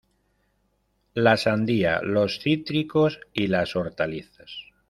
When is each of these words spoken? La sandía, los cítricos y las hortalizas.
La 1.13 1.37
sandía, 1.37 2.01
los 2.01 2.39
cítricos 2.39 3.19
y 3.33 3.45
las 3.45 3.75
hortalizas. 3.75 4.49